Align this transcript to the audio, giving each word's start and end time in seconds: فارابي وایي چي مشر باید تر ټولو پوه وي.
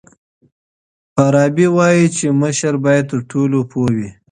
فارابي 1.13 1.67
وایي 1.77 2.05
چي 2.17 2.27
مشر 2.41 2.73
باید 2.85 3.03
تر 3.11 3.19
ټولو 3.31 3.59
پوه 3.71 3.89
وي. 3.95 4.09